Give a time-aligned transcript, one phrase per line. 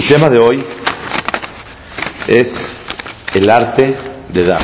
[0.00, 0.64] El tema de hoy
[2.26, 2.48] es
[3.34, 3.98] el arte
[4.30, 4.62] de dar.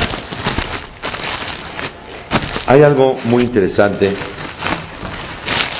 [2.65, 4.15] Hay algo muy interesante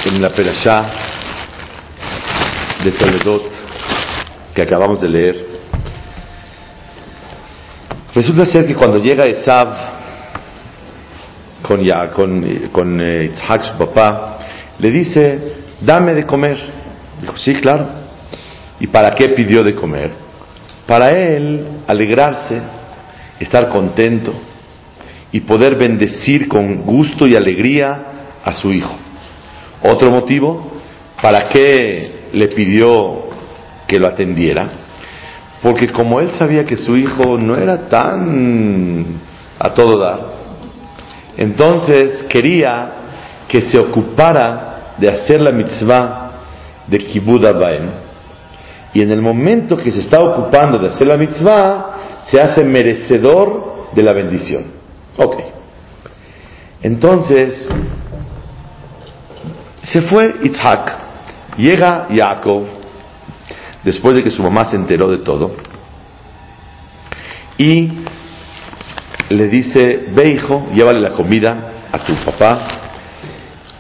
[0.06, 0.86] en la Perashá
[2.84, 3.52] de Toledot
[4.54, 5.46] que acabamos de leer.
[8.14, 9.70] Resulta ser que cuando llega Esav
[11.64, 14.38] con, ya, con, con eh, su papá,
[14.78, 16.60] le dice, dame de comer.
[17.22, 18.07] Dijo, sí, claro.
[18.80, 20.12] ¿Y para qué pidió de comer?
[20.86, 22.62] Para él alegrarse,
[23.40, 24.34] estar contento
[25.32, 28.08] y poder bendecir con gusto y alegría
[28.44, 28.96] a su hijo.
[29.84, 30.72] Otro motivo,
[31.22, 33.28] ¿para qué le pidió
[33.88, 34.70] que lo atendiera?
[35.62, 39.06] Porque como él sabía que su hijo no era tan
[39.60, 40.20] a todo dar,
[41.36, 42.92] entonces quería
[43.48, 46.32] que se ocupara de hacer la mitzvah
[46.88, 48.07] de Abaem.
[48.94, 53.90] Y en el momento que se está ocupando de hacer la mitzvah, se hace merecedor
[53.94, 54.66] de la bendición.
[55.18, 55.36] Ok.
[56.82, 57.68] Entonces,
[59.82, 60.96] se fue Itzhak,
[61.58, 62.64] llega Jacob,
[63.84, 65.56] después de que su mamá se enteró de todo,
[67.58, 67.92] y
[69.30, 72.68] le dice, ve hijo, llévale la comida a tu papá,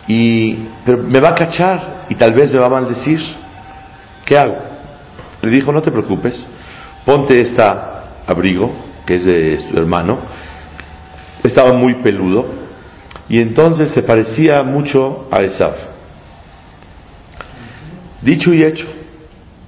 [0.07, 3.19] y, pero me va a cachar y tal vez me va a maldecir.
[4.25, 4.57] ¿Qué hago?
[5.47, 6.45] Le dijo, no te preocupes,
[7.05, 7.63] ponte este
[8.27, 8.69] abrigo,
[9.05, 10.17] que es de su hermano,
[11.41, 12.45] estaba muy peludo,
[13.29, 15.73] y entonces se parecía mucho a Esav.
[18.21, 18.87] Dicho y hecho,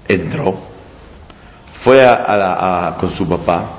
[0.06, 0.60] entró,
[1.86, 3.76] fue a, con su papá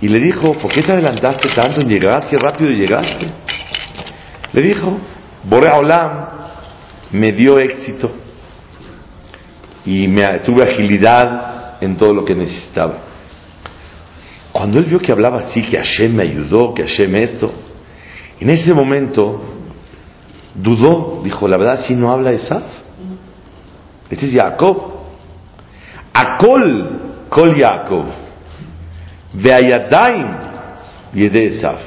[0.00, 2.28] y le dijo, ¿por qué te adelantaste tanto en llegar?
[2.28, 3.26] ¿Qué rápido llegaste?
[4.52, 4.96] Le dijo,
[5.42, 6.26] Borea Olam
[7.10, 8.25] me dio éxito
[9.86, 12.94] y me, tuve agilidad en todo lo que necesitaba.
[14.52, 17.52] Cuando él vio que hablaba así, que Hashem me ayudó, que Hashem esto,
[18.40, 19.40] en ese momento
[20.54, 22.64] dudó, dijo, la verdad, si no habla Esaf.
[24.10, 24.94] Este es Jacob.
[26.12, 28.06] Akol, Kol Jacob.
[29.34, 30.26] Veayadaim,
[31.12, 31.80] Yede Esaf.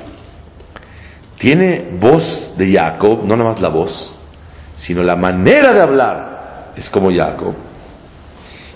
[1.38, 4.18] Tiene voz de Jacob, no nada más la voz,
[4.78, 7.69] sino la manera de hablar es como Jacob.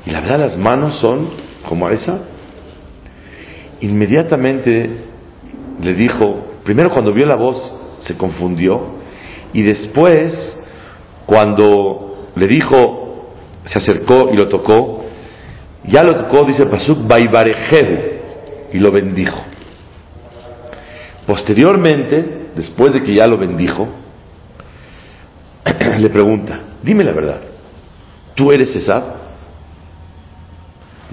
[0.06, 1.30] Y la verdad, las manos son
[1.68, 2.19] como esa.
[3.81, 4.90] Inmediatamente
[5.81, 9.02] le dijo, primero cuando vio la voz se confundió,
[9.53, 10.58] y después,
[11.25, 13.34] cuando le dijo,
[13.66, 15.06] se acercó y lo tocó,
[15.86, 18.14] ya lo tocó, dice Pasuk, Baibarejehu,
[18.74, 19.40] y lo bendijo.
[21.28, 23.88] Posteriormente, después de que ya lo bendijo,
[26.00, 27.41] le pregunta, dime la verdad,
[28.35, 29.22] ¿tú eres Esab?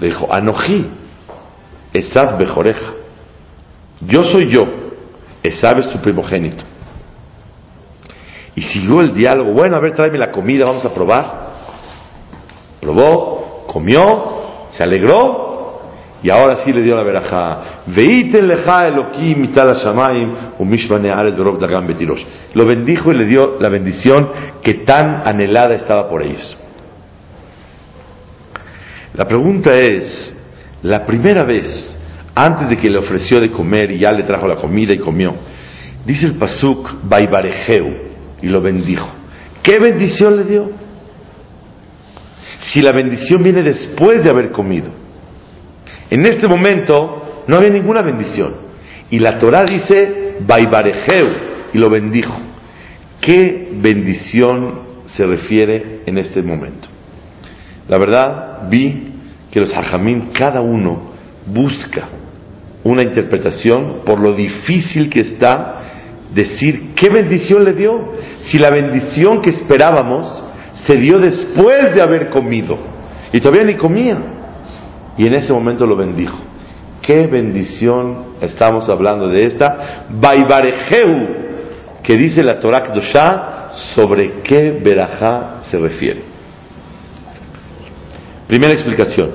[0.01, 0.87] Le dijo, Anojí,
[1.93, 2.91] Esab Bejoreja.
[4.01, 4.63] Yo soy yo,
[5.43, 6.63] Esab es tu primogénito.
[8.55, 11.51] Y siguió el diálogo, bueno, a ver, tráeme la comida, vamos a probar.
[12.81, 15.51] Probó, comió, se alegró
[16.23, 17.83] y ahora sí le dio la verajá.
[17.85, 22.25] Veiten leja elokim mital shamaim umishbane ares berov dagam betirosh.
[22.55, 24.29] Lo bendijo y le dio la bendición
[24.63, 26.57] que tan anhelada estaba por ellos.
[29.13, 30.35] La pregunta es,
[30.83, 31.93] la primera vez,
[32.33, 35.35] antes de que le ofreció de comer y ya le trajo la comida y comió,
[36.05, 37.87] dice el pasuk Baibarejeu
[38.41, 39.09] y lo bendijo.
[39.61, 40.71] ¿Qué bendición le dio?
[42.61, 44.91] Si la bendición viene después de haber comido.
[46.09, 48.53] En este momento no había ninguna bendición.
[49.09, 51.27] Y la Torah dice, Baibarejeu,
[51.73, 52.37] y lo bendijo.
[53.19, 56.87] ¿Qué bendición se refiere en este momento?
[57.87, 59.13] La verdad, vi
[59.51, 61.11] que los hajamim, cada uno,
[61.45, 62.07] busca
[62.83, 65.81] una interpretación por lo difícil que está
[66.33, 68.13] decir qué bendición le dio.
[68.45, 70.43] Si la bendición que esperábamos
[70.85, 72.77] se dio después de haber comido
[73.31, 74.17] y todavía ni comía.
[75.17, 76.37] Y en ese momento lo bendijo.
[77.01, 80.05] ¿Qué bendición estamos hablando de esta?
[80.09, 81.27] Baibarejeu,
[82.03, 86.30] que dice la Torah Kedoshá, sobre qué verajá se refiere.
[88.51, 89.29] Primera explicación.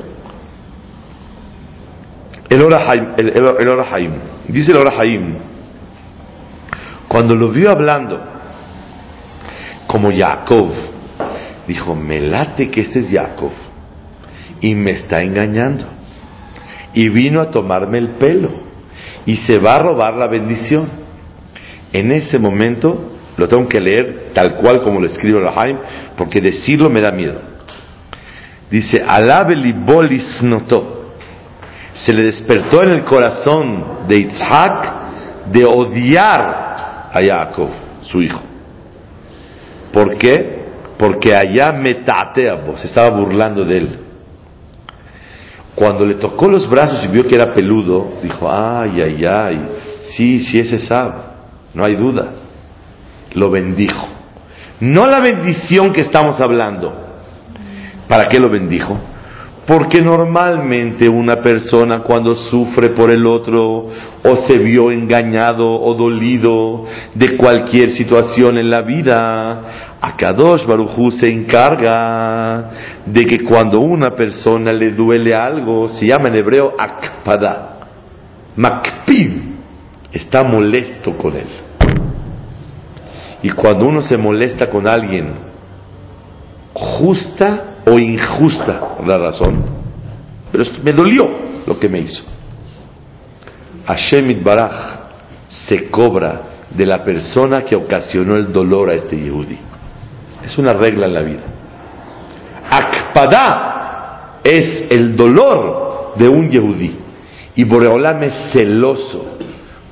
[2.51, 5.39] El Orahaim, el, el, dice el Orahaim,
[7.09, 8.21] cuando lo vio hablando
[9.87, 10.69] como Jacob,
[11.67, 13.53] dijo, me late que este es Jacob
[14.61, 15.87] y me está engañando.
[16.93, 18.51] Y vino a tomarme el pelo
[19.25, 20.91] y se va a robar la bendición.
[21.91, 25.79] En ese momento lo tengo que leer tal cual como lo escribe Rahaim,
[26.19, 27.56] porque decirlo me da miedo.
[28.71, 31.13] Dice, Alabeli bolis notó.
[31.95, 34.95] Se le despertó en el corazón de Isaac
[35.47, 37.69] de odiar a Jacob,
[38.03, 38.43] su hijo.
[39.93, 40.67] ¿Por qué?
[40.99, 41.73] Porque allá
[42.77, 43.99] se estaba burlando de él.
[45.75, 49.69] Cuando le tocó los brazos y vio que era peludo, dijo, ay, ay, ay,
[50.17, 51.13] sí, sí es Esab,
[51.75, 52.33] no hay duda.
[53.35, 54.09] Lo bendijo.
[54.81, 57.06] No la bendición que estamos hablando.
[58.09, 58.97] ¿Para qué lo bendijo?
[59.67, 63.89] Porque normalmente una persona cuando sufre por el otro
[64.23, 71.29] o se vio engañado o dolido de cualquier situación en la vida, Akadosh Barujú se
[71.29, 72.71] encarga
[73.07, 77.79] de que cuando una persona le duele algo, se llama en hebreo akpada,
[78.55, 79.31] makpid,
[80.13, 81.49] está molesto con él.
[83.43, 85.35] Y cuando uno se molesta con alguien,
[86.73, 89.65] justa o injusta la razón,
[90.51, 91.23] pero me dolió
[91.67, 92.25] lo que me hizo.
[93.87, 94.73] Hashem Baraj
[95.69, 96.41] se cobra
[96.71, 99.59] de la persona que ocasionó el dolor a este Yehudi.
[100.45, 101.43] Es una regla en la vida.
[102.69, 106.99] Akpada es el dolor de un Yehudi.
[107.55, 109.39] Y Boreolam es celoso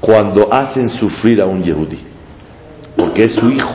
[0.00, 2.00] cuando hacen sufrir a un Yehudi.
[2.96, 3.74] Porque es su hijo.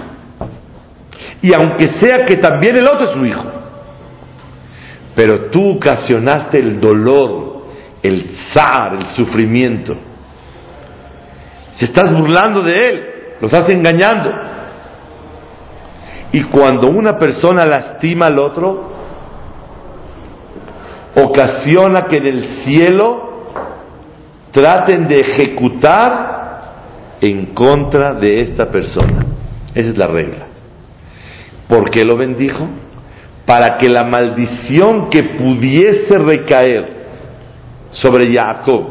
[1.42, 3.59] Y aunque sea que también el otro es su hijo
[5.16, 7.66] pero tú ocasionaste el dolor,
[8.02, 9.96] el zar, el sufrimiento.
[11.74, 13.04] Si estás burlando de él,
[13.42, 14.32] lo estás engañando.
[16.32, 18.92] Y cuando una persona lastima al otro,
[21.16, 23.30] ocasiona que en el cielo
[24.52, 26.40] traten de ejecutar
[27.22, 29.26] en contra de esta persona.
[29.74, 30.46] Esa es la regla.
[31.68, 32.68] ¿Por qué lo bendijo?
[33.50, 37.08] Para que la maldición que pudiese recaer
[37.90, 38.86] sobre Jacob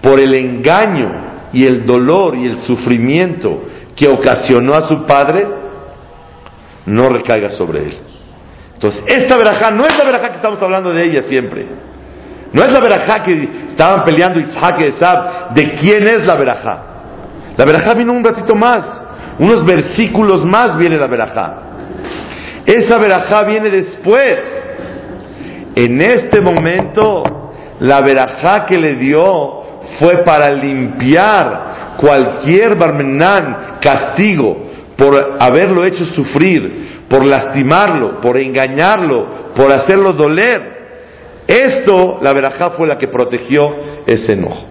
[0.00, 1.10] por el engaño
[1.52, 3.64] y el dolor y el sufrimiento
[3.96, 5.48] que ocasionó a su padre,
[6.86, 7.98] no recaiga sobre él.
[8.74, 11.66] Entonces, esta verajá no es la verajá que estamos hablando de ella siempre.
[12.52, 13.32] No es la verajá que
[13.68, 15.54] estaban peleando Isaac y Esab.
[15.54, 16.82] ¿De quién es la verajá?
[17.56, 19.02] La verajá vino un ratito más.
[19.40, 21.71] Unos versículos más viene la verajá.
[22.66, 24.38] Esa verajá viene después.
[25.74, 27.22] En este momento,
[27.80, 29.62] la verajá que le dio
[29.98, 39.72] fue para limpiar cualquier barmenán castigo por haberlo hecho sufrir, por lastimarlo, por engañarlo, por
[39.72, 40.82] hacerlo doler.
[41.46, 43.74] Esto, la verajá fue la que protegió
[44.06, 44.66] ese enojo.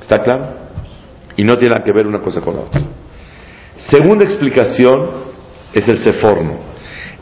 [0.00, 0.48] ¿Está claro?
[1.36, 2.80] Y no tiene nada que ver una cosa con la otra.
[3.90, 5.10] Segunda explicación
[5.72, 6.73] es el seforno.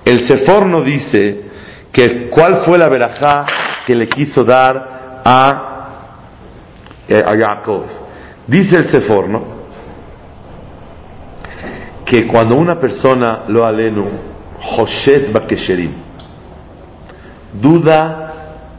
[0.04, 1.44] El Seforno dice
[1.92, 3.46] que cuál fue la verajá
[3.86, 5.62] que le quiso dar a,
[7.08, 7.84] eh, a Jacob.
[8.46, 9.62] Dice el Seforno
[12.04, 14.06] que cuando una persona lo alenu,
[14.76, 15.94] Hoshet Bakesherim,
[17.60, 18.34] duda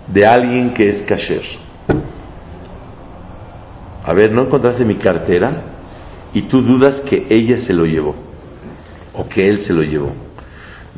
[0.07, 1.43] de alguien que es kasher.
[4.05, 5.61] A ver, ¿no encontraste mi cartera?
[6.33, 8.15] Y tú dudas que ella se lo llevó
[9.13, 10.22] o que él se lo llevó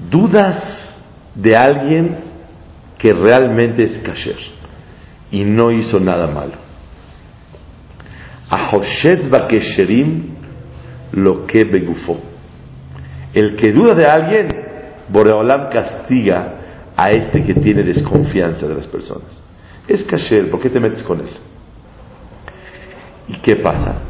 [0.10, 0.96] dudas
[1.34, 2.18] de alguien
[2.98, 4.38] que realmente es kasher
[5.32, 6.54] y no hizo nada malo.
[8.50, 10.36] A Hoshet Bakesherim
[11.14, 12.20] lo que begufó.
[13.34, 14.48] El que duda de alguien,
[15.10, 19.28] Boreolam castiga a este que tiene desconfianza de las personas.
[19.88, 21.30] Es kasher, ¿por qué te metes con él?
[23.28, 24.02] ¿Y qué pasa?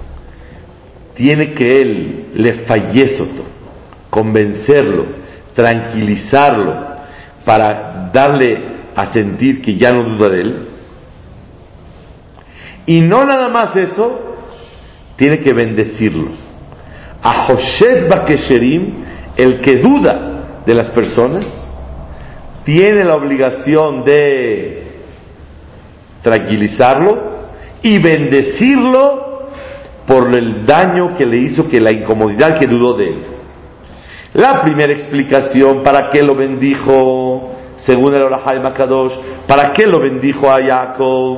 [1.15, 3.29] Tiene que él le fallece
[4.09, 5.24] convencerlo
[5.55, 6.95] tranquilizarlo,
[7.45, 10.67] para darle a sentir que ya no duda de él.
[12.87, 14.37] Y no nada más eso,
[15.15, 16.31] tiene que bendecirlo.
[17.23, 21.45] A Hoshet Bakesherim, el que duda de las personas,
[22.63, 24.83] tiene la obligación de
[26.21, 27.35] tranquilizarlo
[27.81, 29.49] y bendecirlo
[30.07, 33.34] por el daño que le hizo, que la incomodidad que dudó de él.
[34.35, 37.55] La primera explicación, ¿para qué lo bendijo?
[37.85, 39.13] Según el Orahai Makadosh,
[39.47, 41.37] ¿para qué lo bendijo a Jacob?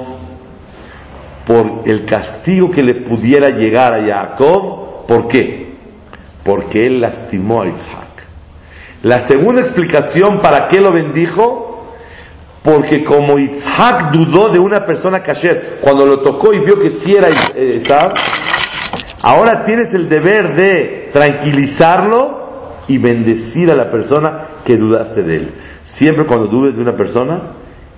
[1.45, 5.05] Por el castigo que le pudiera llegar a Jacob.
[5.07, 5.75] ¿Por qué?
[6.43, 8.25] Porque él lastimó a Isaac.
[9.03, 11.93] La segunda explicación, ¿para qué lo bendijo?
[12.63, 17.13] Porque como Isaac dudó de una persona kasher, cuando lo tocó y vio que sí
[17.13, 18.19] era Isaac,
[19.21, 22.36] ahora tienes el deber de tranquilizarlo
[22.87, 25.49] y bendecir a la persona que dudaste de él.
[25.97, 27.41] Siempre cuando dudes de una persona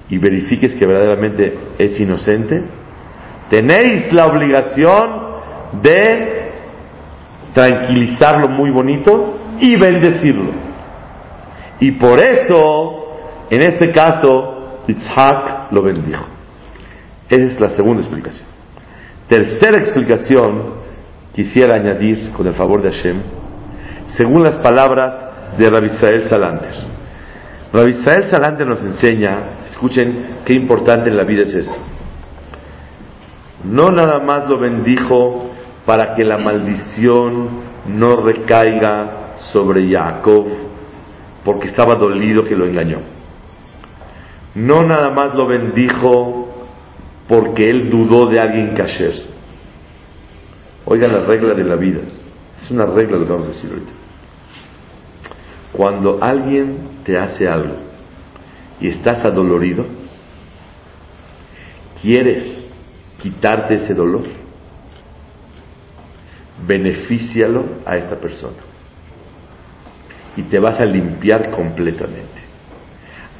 [0.09, 2.63] y verifiques que verdaderamente es inocente,
[3.49, 5.29] tenéis la obligación
[5.81, 6.51] de
[7.53, 10.51] tranquilizarlo muy bonito y bendecirlo.
[11.79, 13.17] Y por eso,
[13.49, 16.25] en este caso, Itzhak lo bendijo.
[17.29, 18.47] Esa es la segunda explicación.
[19.27, 20.79] Tercera explicación,
[21.33, 23.21] quisiera añadir, con el favor de Hashem,
[24.15, 26.73] según las palabras de Rabbi Israel Salander.
[27.71, 31.75] Rabbi Israel Salander nos enseña, escuchen qué importante en la vida es esto.
[33.63, 35.51] No nada más lo bendijo
[35.85, 37.49] para que la maldición
[37.87, 40.45] no recaiga sobre Jacob,
[41.43, 42.99] porque estaba dolido que lo engañó.
[44.55, 46.49] No nada más lo bendijo
[47.27, 49.13] porque él dudó de alguien kasher.
[50.85, 51.99] Oigan la regla de la vida.
[52.63, 53.98] Es una regla lo que vamos a decir ahorita.
[55.79, 57.77] Cuando alguien te hace algo
[58.81, 59.85] y estás adolorido,
[62.01, 62.69] quieres
[63.17, 64.25] quitarte ese dolor,
[66.67, 68.57] beneficialo a esta persona
[70.35, 72.41] y te vas a limpiar completamente.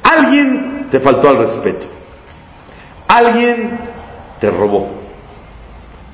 [0.02, 1.88] Alguien te faltó al respeto,
[3.06, 3.80] alguien
[4.40, 4.88] te robó,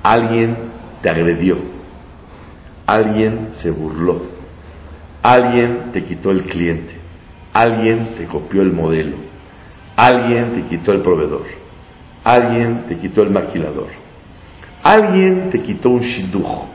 [0.02, 0.56] alguien
[1.00, 1.56] te agredió,
[2.84, 4.35] alguien se burló
[5.26, 6.94] Alguien te quitó el cliente,
[7.52, 9.16] alguien te copió el modelo,
[9.96, 11.46] alguien te quitó el proveedor,
[12.22, 13.88] alguien te quitó el maquilador,
[14.84, 16.68] alguien te quitó un shidujo.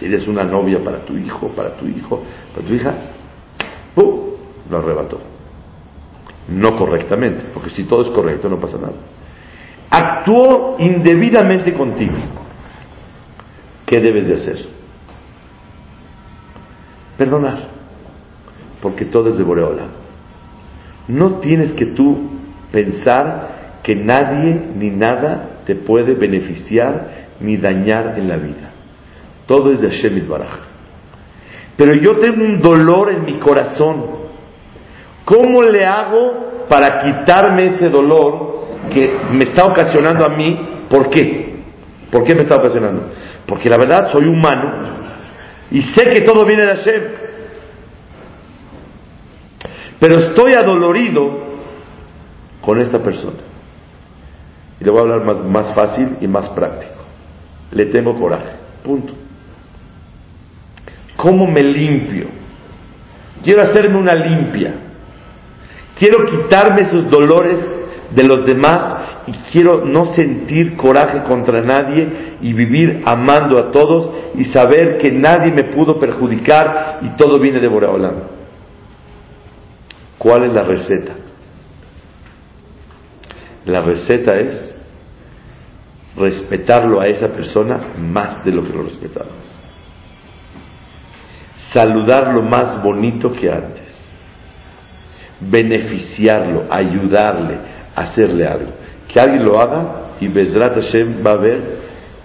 [0.00, 2.24] Tienes una novia para tu hijo, para tu hijo,
[2.54, 2.94] para tu hija,
[3.94, 4.20] ¡pum!
[4.70, 5.20] lo arrebató.
[6.48, 8.94] No correctamente, porque si todo es correcto no pasa nada.
[9.90, 12.16] Actuó indebidamente contigo.
[13.84, 14.73] ¿Qué debes de hacer?
[17.16, 17.58] Perdonar,
[18.82, 19.84] porque todo es de Boreola.
[21.08, 22.30] No tienes que tú
[22.72, 28.70] pensar que nadie ni nada te puede beneficiar ni dañar en la vida.
[29.46, 30.58] Todo es de Hashem Baraj.
[31.76, 34.24] Pero yo tengo un dolor en mi corazón.
[35.24, 40.58] ¿Cómo le hago para quitarme ese dolor que me está ocasionando a mí?
[40.88, 41.62] ¿Por qué?
[42.10, 43.10] ¿Por qué me está ocasionando?
[43.46, 45.03] Porque la verdad soy humano
[45.74, 47.02] y sé que todo viene de Hashem.
[49.98, 51.36] Pero estoy adolorido
[52.60, 53.40] con esta persona.
[54.80, 57.02] Y le voy a hablar más, más fácil y más práctico.
[57.72, 58.52] Le tengo coraje.
[58.84, 59.14] Punto.
[61.16, 62.26] ¿Cómo me limpio?
[63.42, 64.74] Quiero hacerme una limpia.
[65.98, 67.58] Quiero quitarme esos dolores
[68.14, 68.93] de los demás
[69.26, 75.10] y quiero no sentir coraje contra nadie y vivir amando a todos y saber que
[75.10, 78.14] nadie me pudo perjudicar y todo viene de Boreolam.
[80.18, 81.12] ¿Cuál es la receta?
[83.64, 84.76] La receta es
[86.16, 89.32] respetarlo a esa persona más de lo que lo respetamos.
[91.72, 93.82] Saludarlo más bonito que antes.
[95.40, 97.58] Beneficiarlo, ayudarle,
[97.96, 98.83] hacerle algo
[99.14, 101.60] que alguien lo haga y Bezrat Hashem va a ver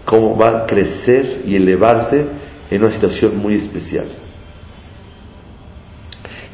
[0.05, 2.25] cómo va a crecer y elevarse
[2.71, 4.07] en una situación muy especial.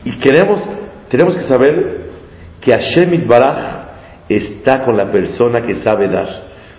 [0.04, 0.62] Y queremos,
[1.10, 2.02] tenemos que saber
[2.60, 3.86] que Hashem Itbaraj
[4.28, 6.28] está con la persona que sabe dar.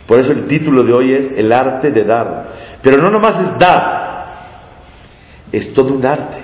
[0.07, 2.49] Por eso el título de hoy es El arte de dar.
[2.83, 4.27] Pero no nomás es dar,
[5.51, 6.43] es todo un arte.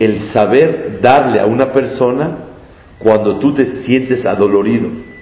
[0.00, 2.36] El saber darle a una persona
[2.98, 5.13] cuando tú te sientes adolorido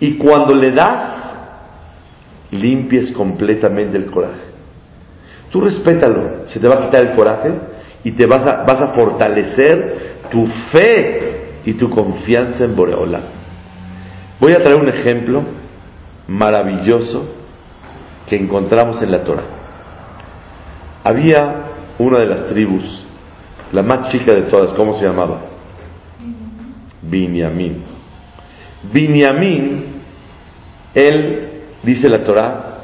[0.00, 1.36] y cuando le das,
[2.50, 4.50] limpies completamente el coraje.
[5.50, 7.52] Tú respétalo, se te va a quitar el coraje
[8.02, 13.20] y te vas a, vas a fortalecer tu fe y tu confianza en Boreola.
[14.40, 15.42] Voy a traer un ejemplo
[16.26, 17.34] maravilloso
[18.26, 19.44] que encontramos en la Torah.
[21.04, 21.64] Había
[21.98, 23.04] una de las tribus,
[23.72, 25.42] la más chica de todas, ¿cómo se llamaba?
[27.02, 27.89] Binyamin.
[28.92, 29.84] Binyamin
[30.94, 31.48] él,
[31.82, 32.78] dice la Torah,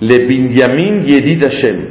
[0.00, 1.86] le Binyamin Yedid Hashem,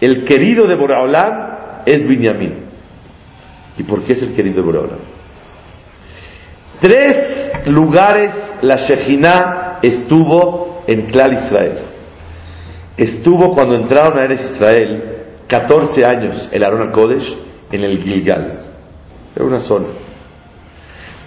[0.00, 2.64] el querido de Boraolam es Binyamin.
[3.76, 4.98] ¿Y por qué es el querido de Boreolam?
[6.80, 8.30] Tres lugares
[8.62, 11.78] la Shejinah estuvo en Klal Israel.
[12.96, 15.02] Estuvo cuando entraron a Eres Israel
[15.48, 17.36] 14 años el Aaron Kodesh
[17.72, 18.60] en el Gilgal.
[19.34, 19.86] Era una zona.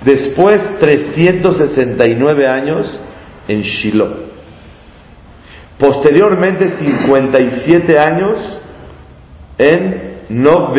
[0.03, 3.01] Después 369 años
[3.47, 4.27] en Shiloh.
[5.79, 8.61] Posteriormente 57 años
[9.57, 10.75] en Nov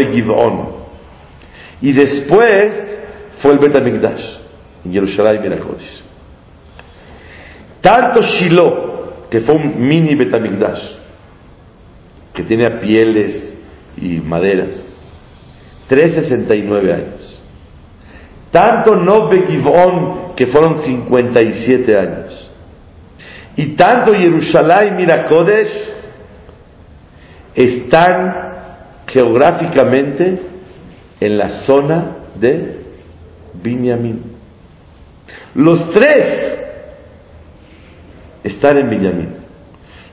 [1.80, 2.72] Y después
[3.40, 6.02] fue el Bet en Jerusalén y Kodesh.
[7.80, 10.34] Tanto Shiloh, que fue un mini Bet
[12.34, 13.56] que tenía pieles
[13.96, 14.84] y maderas,
[15.88, 17.37] 369 años.
[18.50, 19.30] Tanto Nov
[20.34, 22.50] que fueron 57 años.
[23.56, 25.98] Y tanto Jerusalén y Mirakodesh
[27.54, 28.52] están
[29.08, 30.40] geográficamente
[31.20, 32.80] en la zona de
[33.54, 34.22] Binyamin.
[35.54, 36.60] Los tres
[38.44, 39.36] están en Binyamin.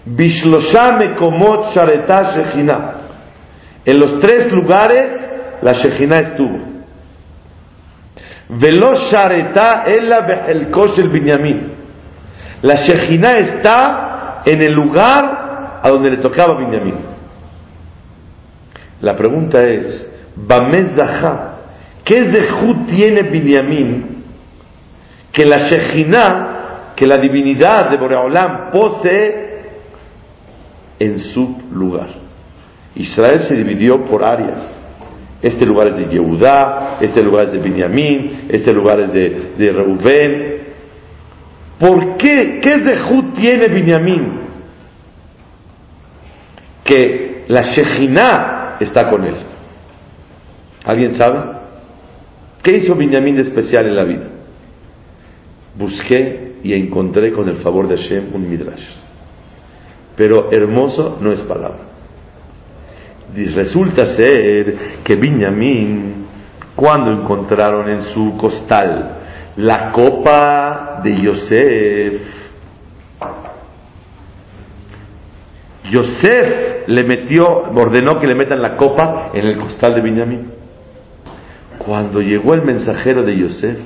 [0.05, 2.91] Bishlosha Komot Shareta Shechina.
[3.85, 5.07] En los tres lugares
[5.61, 6.74] la Shechina estuvo.
[8.49, 11.71] Velo Shareta Ella el Binyamin.
[12.61, 16.95] La Shechina está en el lugar a donde le tocaba Binyamin.
[19.01, 21.55] La pregunta es, Bamezaha,
[22.03, 24.15] ¿qué zehut tiene Binyamin
[25.35, 29.45] que la Shechina, que la divinidad de Boreolam posee
[30.97, 32.07] en su lugar.
[32.95, 34.84] Israel se dividió por áreas.
[35.45, 39.71] Este lugar es de Yehudá, este lugar es de Benjamín, este lugar es de, de
[39.71, 40.55] Reubén.
[41.79, 42.59] ¿Por qué?
[42.59, 44.39] ¿Qué Jud tiene Benjamín?
[46.83, 49.35] Que la Shejinah está con él.
[50.83, 51.39] ¿Alguien sabe?
[52.63, 54.27] ¿Qué hizo Benjamín de especial en la vida?
[55.77, 58.83] Busqué y encontré con el favor de Hashem un midrash.
[60.15, 61.94] Pero hermoso no es palabra.
[63.35, 66.25] Resulta ser que Benjamín,
[66.73, 69.11] cuando encontraron en su costal
[69.57, 72.21] la copa de Yosef,
[75.91, 80.51] Yosef le metió, ordenó que le metan la copa en el costal de Benjamín.
[81.77, 83.77] Cuando llegó el mensajero de Yosef,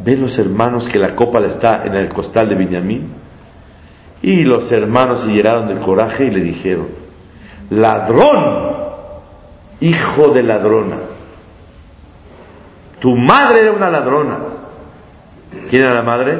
[0.00, 3.27] ven los hermanos que la copa está en el costal de Benjamín
[4.22, 6.88] y los hermanos se llenaron de coraje y le dijeron,
[7.70, 8.74] ladrón,
[9.80, 10.96] hijo de ladrona,
[13.00, 14.38] tu madre era una ladrona.
[15.70, 16.38] ¿Quién era la madre?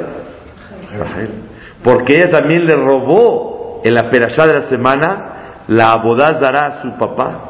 [0.97, 1.43] Rachel.
[1.83, 5.29] Porque ella también le robó en la perashá de la semana
[5.67, 7.41] la abodazará a su papá.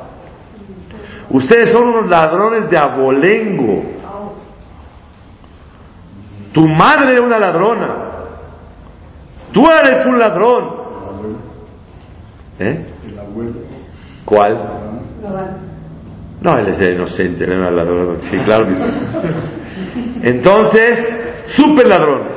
[1.29, 3.83] Ustedes son unos ladrones de abolengo.
[6.51, 8.08] Tu madre era una ladrona.
[9.51, 10.69] Tú eres un ladrón.
[12.59, 12.85] ¿Eh?
[14.25, 14.57] ¿Cuál?
[16.41, 18.19] No, él es inocente, no era ladrón.
[18.29, 18.67] Sí, claro
[20.21, 20.99] Entonces,
[21.57, 22.31] super ladrones.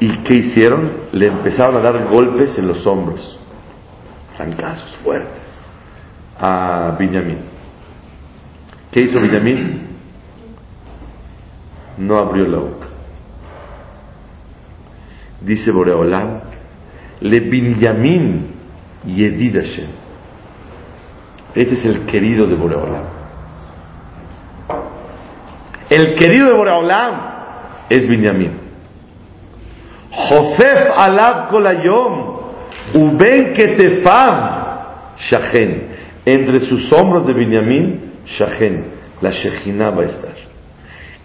[0.00, 0.90] ¿Y qué hicieron?
[1.12, 3.38] Le empezaron a dar golpes en los hombros,
[4.36, 5.42] francazos fuertes,
[6.38, 7.38] a Benjamín.
[8.90, 9.88] ¿Qué hizo Benjamín?
[11.98, 12.91] No abrió la boca
[15.44, 16.40] dice Boreolam,
[17.20, 18.46] le Binyamin
[19.06, 19.94] Yedid Este
[21.54, 23.04] es el querido de Boreolam.
[25.90, 27.20] El querido de Boreolam
[27.88, 28.52] es Binyamin.
[30.10, 32.36] Josef alab kolayom,
[32.94, 34.62] uben ketefav
[35.18, 35.92] shachen.
[36.24, 38.84] Entre sus hombros de Binyamin, shachen,
[39.20, 40.34] la Shejina va a estar.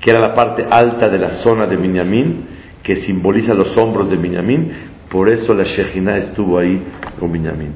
[0.01, 2.56] Que era la parte alta de la zona de Binyamin,
[2.87, 4.71] que simboliza los hombros de Benjamín,
[5.09, 6.81] por eso la Shejina estuvo ahí
[7.19, 7.73] con Benjamín.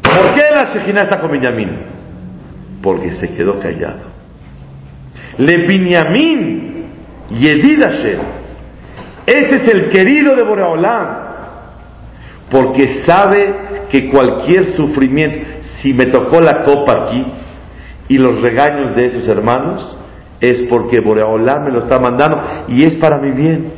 [0.00, 1.70] ¿Por qué la Shejina está con Benjamín?
[2.80, 4.04] Porque se quedó callado.
[5.38, 6.84] Le Benjamín
[7.30, 8.20] Yedid Hashem.
[9.26, 11.08] Este es el querido de Boreolam.
[12.48, 13.54] Porque sabe
[13.90, 15.48] que cualquier sufrimiento,
[15.82, 17.26] si me tocó la copa aquí
[18.06, 19.98] y los regaños de esos hermanos,
[20.40, 23.75] es porque Boreolam me lo está mandando y es para mi bien.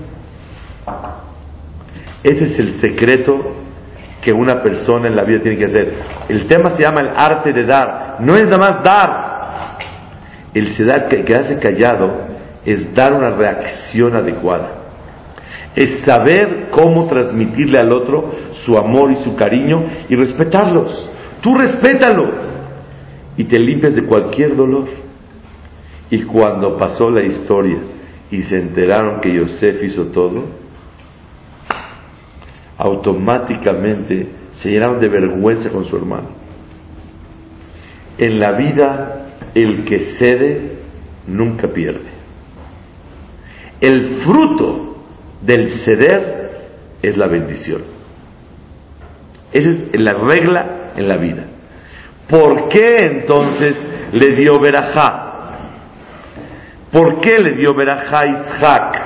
[2.22, 3.52] Ese es el secreto
[4.22, 5.98] que una persona en la vida tiene que hacer.
[6.28, 8.16] El tema se llama el arte de dar.
[8.20, 9.78] No es nada más dar.
[10.54, 10.74] El
[11.24, 12.20] quedarse callado
[12.64, 14.72] es dar una reacción adecuada.
[15.76, 18.32] Es saber cómo transmitirle al otro
[18.64, 21.10] su amor y su cariño y respetarlos.
[21.40, 22.30] Tú respétalo
[23.36, 24.86] y te limpias de cualquier dolor.
[26.10, 27.78] Y cuando pasó la historia
[28.30, 30.44] y se enteraron que Yosef hizo todo,
[32.78, 36.28] automáticamente se llenaron de vergüenza con su hermano.
[38.16, 40.78] En la vida, el que cede
[41.26, 42.08] nunca pierde.
[43.80, 44.96] El fruto
[45.42, 46.68] del ceder
[47.02, 47.82] es la bendición.
[49.52, 51.44] Esa es la regla en la vida.
[52.28, 53.76] ¿Por qué entonces
[54.12, 55.24] le dio verajá?
[56.92, 58.96] ¿Por qué le dio verajá a Isaac?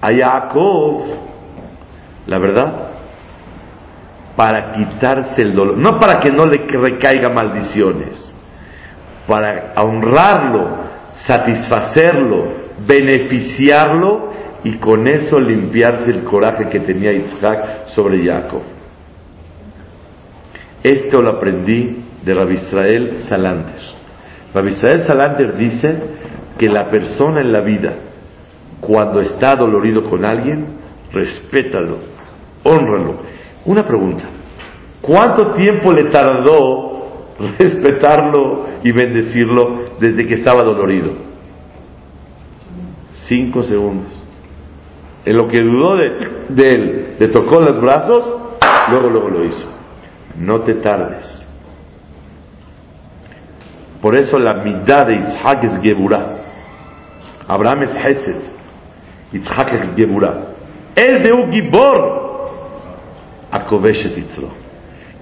[0.00, 1.29] A Jacob.
[2.30, 2.72] La verdad,
[4.36, 8.32] para quitarse el dolor, no para que no le recaiga maldiciones,
[9.26, 10.68] para honrarlo,
[11.26, 12.52] satisfacerlo,
[12.86, 14.30] beneficiarlo
[14.62, 18.62] y con eso limpiarse el coraje que tenía Isaac sobre Jacob.
[20.84, 23.82] Esto lo aprendí de Rabbi Israel Salanter.
[24.54, 26.00] Rabbi Israel Salanter dice
[26.56, 27.92] que la persona en la vida,
[28.80, 30.78] cuando está dolorido con alguien,
[31.12, 32.19] respétalo,
[32.62, 33.20] honralo.
[33.64, 34.24] Una pregunta,
[35.00, 41.12] ¿cuánto tiempo le tardó respetarlo y bendecirlo desde que estaba dolorido?
[43.26, 44.20] Cinco segundos.
[45.24, 48.24] En lo que dudó de, él, le tocó los brazos,
[48.90, 49.70] luego, luego lo hizo.
[50.38, 51.40] No te tardes.
[54.00, 56.38] Por eso la mitad de Isaac es Geburah.
[57.46, 58.40] Abraham es Hesed.
[59.32, 60.40] Isaac es Geburah.
[60.94, 62.29] Es de un Gibor.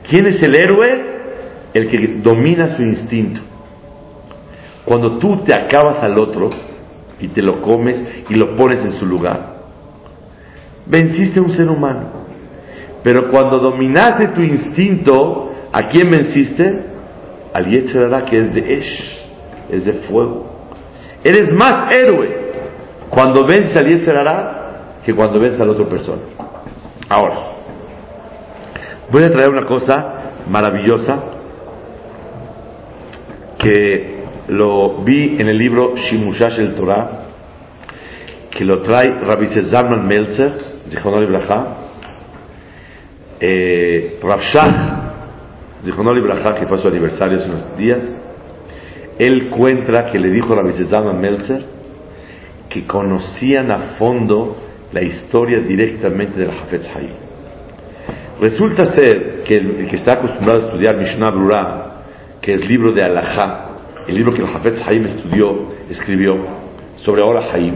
[0.08, 1.18] ¿Quién es el héroe?
[1.74, 3.40] El que domina su instinto.
[4.84, 6.50] Cuando tú te acabas al otro
[7.20, 9.56] y te lo comes y lo pones en su lugar,
[10.86, 12.26] venciste a un ser humano.
[13.02, 16.86] Pero cuando dominaste tu instinto, ¿a quién venciste?
[17.52, 19.28] Al Yetzerara que es de Esh,
[19.70, 20.46] es de fuego.
[21.22, 22.48] Eres más héroe
[23.10, 26.22] cuando vences al Yetzerara que cuando vences a la otra persona.
[27.08, 27.57] Ahora,
[29.10, 31.24] voy a traer una cosa maravillosa
[33.58, 34.18] que
[34.48, 37.24] lo vi en el libro Shimushash el Torah,
[38.50, 40.52] que lo trae Rabbi Zalman Meltzer,
[40.88, 41.76] Zichonol Ibrahá,
[43.40, 48.00] eh, Rav Shach, Zichonol Ibrahá, que fue su aniversario hace unos días,
[49.18, 51.64] él cuenta que le dijo a Rabbi Zalman Meltzer
[52.68, 54.56] que conocían a fondo
[54.92, 57.27] la historia directamente del Hafetz Haim.
[58.40, 61.86] Resulta ser que el, que está acostumbrado a estudiar Mishnah Brura,
[62.40, 63.70] que es libro de Alajá,
[64.06, 66.36] el libro que el Hafetz Haim estudió, escribió
[66.96, 67.74] sobre Ora Haim,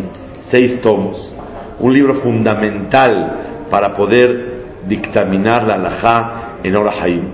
[0.51, 1.35] seis tomos,
[1.81, 7.25] un libro fundamental para poder dictaminar la Alajá en Ora Haim,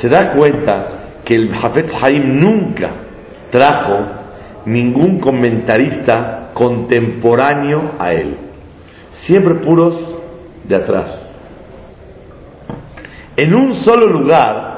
[0.00, 0.86] se da cuenta
[1.22, 2.92] que el Hafetz Haim nunca
[3.50, 4.06] trajo
[4.64, 8.36] ningún comentarista contemporáneo a él,
[9.26, 10.18] siempre puros
[10.64, 11.35] de atrás.
[13.36, 14.76] En un solo lugar,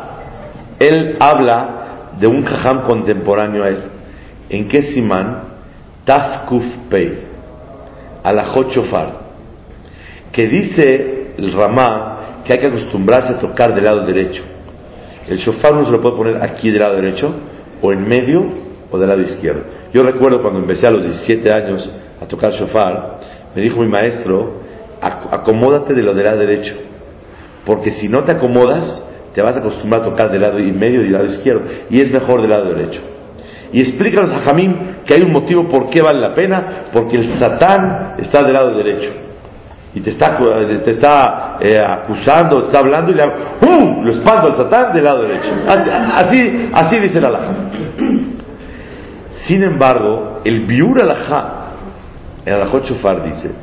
[0.80, 3.78] él habla de un jajam contemporáneo a él.
[4.50, 5.42] ¿En qué simán?
[6.04, 7.18] Tafkuf Pei,
[8.24, 9.12] Alajot Shofar,
[10.32, 14.42] que dice el Ramá que hay que acostumbrarse a tocar del lado derecho.
[15.28, 17.32] El shofar no se lo puede poner aquí del lado derecho,
[17.82, 18.42] o en medio,
[18.90, 19.60] o del lado izquierdo.
[19.92, 21.92] Yo recuerdo cuando empecé a los 17 años
[22.22, 23.20] a tocar shofar,
[23.54, 24.62] me dijo mi maestro,
[25.00, 26.74] acomódate de lo del lado derecho
[27.68, 29.04] porque si no te acomodas,
[29.34, 32.00] te vas a acostumbrar a tocar del lado y medio y del lado izquierdo, y
[32.00, 33.02] es mejor del lado derecho.
[33.74, 37.38] Y explícanos a Jamín que hay un motivo por qué vale la pena, porque el
[37.38, 39.10] Satán está del lado derecho.
[39.94, 40.38] Y te está,
[40.82, 44.02] te está eh, acusando, te está hablando y le ¡uh!
[44.02, 45.50] lo espando al Satán del lado derecho.
[45.68, 47.54] Así, así, dice la Alajá.
[49.46, 51.72] Sin embargo, el Biur Alajá,
[52.46, 53.54] el Alajot Shofar dice,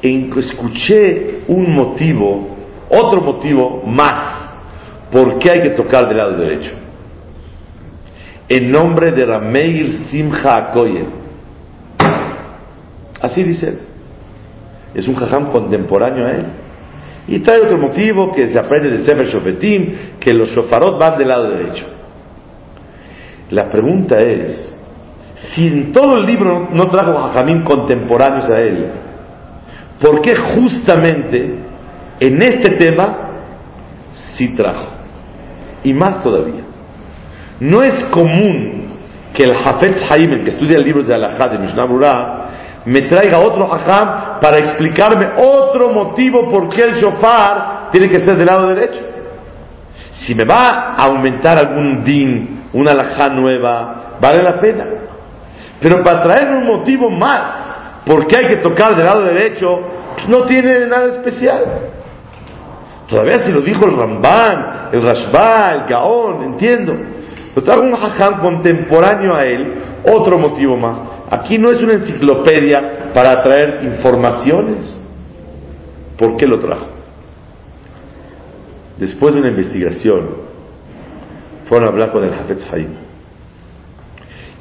[0.00, 2.53] escuché un motivo
[2.94, 4.44] otro motivo más
[5.10, 6.70] por qué hay que tocar del lado derecho.
[8.48, 11.08] En nombre de Rameir Simcha Akoyen.
[13.20, 13.78] Así dice él.
[14.94, 16.44] Es un jajam contemporáneo a él.
[17.26, 21.28] Y trae otro motivo que se aprende de Sefer Shofetim, que los shofarot van del
[21.28, 21.86] lado derecho.
[23.50, 24.78] La pregunta es,
[25.54, 28.86] si en todo el libro no trajo jajamín contemporáneos a él,
[30.00, 31.58] ¿por qué justamente
[32.26, 33.18] en este tema
[34.34, 34.86] sí trajo.
[35.82, 36.62] Y más todavía.
[37.60, 38.94] No es común
[39.34, 42.44] que el Hafetz Haim, el que estudia libros de Alajá de Mishnah Brura,
[42.86, 48.36] me traiga otro Hajam para explicarme otro motivo por qué el shofar tiene que estar
[48.36, 49.00] del lado derecho.
[50.26, 54.84] Si me va a aumentar algún din, una alajá nueva, vale la pena.
[55.80, 59.80] Pero para traerme un motivo más, por qué hay que tocar del lado derecho,
[60.28, 61.64] no tiene nada especial.
[63.08, 66.94] Todavía si lo dijo el Ramban, el Rashba, el Gaón, entiendo.
[67.54, 70.98] Pero trajo un hajam contemporáneo a él, otro motivo más.
[71.30, 75.00] Aquí no es una enciclopedia para traer informaciones.
[76.18, 76.88] ¿Por qué lo trajo?
[78.98, 80.30] Después de una investigación,
[81.68, 82.94] fueron a hablar con el Hafetz Haim.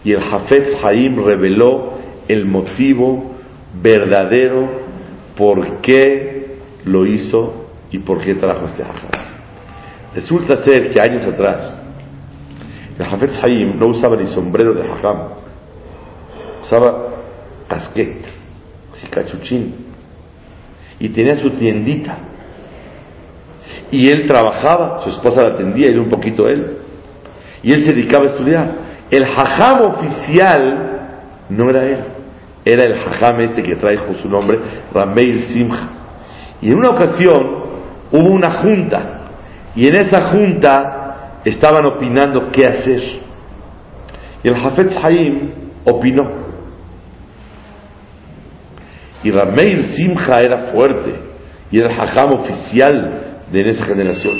[0.03, 1.93] Y el Hafetz Haim reveló
[2.27, 3.31] el motivo
[3.81, 4.69] verdadero
[5.37, 7.62] por qué lo hizo
[7.93, 9.11] y por qué trajo este Hajam.
[10.15, 11.79] Resulta ser que años atrás,
[12.97, 15.29] el Hafetz Haim no usaba ni sombrero de Hajam,
[16.63, 17.09] usaba
[17.69, 18.25] casquet,
[18.93, 19.75] así cachuchín,
[20.99, 22.17] y tenía su tiendita.
[23.91, 26.77] Y él trabajaba, su esposa la atendía, él un poquito él,
[27.61, 28.71] y él se dedicaba a estudiar.
[29.11, 30.99] El Hajam oficial
[31.47, 31.99] no era él,
[32.65, 34.59] era el Hajam este que trae su nombre,
[34.91, 35.89] Rameir Simcha.
[36.59, 37.62] Y en una ocasión
[38.13, 39.19] hubo una junta,
[39.75, 43.03] y en esa junta estaban opinando qué hacer.
[44.43, 45.51] Y el Hafetz Haim
[45.83, 46.43] opinó.
[49.23, 51.15] Y Rameir Simcha era fuerte
[51.71, 54.35] y era el hajam oficial de esa generación.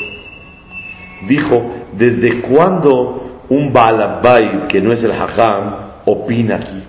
[1.28, 6.84] Dijo, ¿desde cuándo un Baalabay que no es el hajam opina aquí?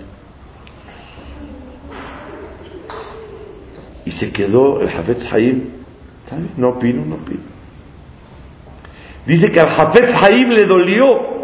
[4.07, 5.84] Y se quedó el Hafetz Haim,
[6.57, 7.43] No opino, no opino.
[9.27, 11.35] Dice que al Hafez Haim le dolió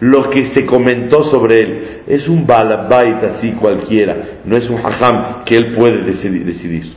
[0.00, 2.02] lo que se comentó sobre él.
[2.06, 6.94] Es un balabait así cualquiera, no es un hajam que él puede decidir.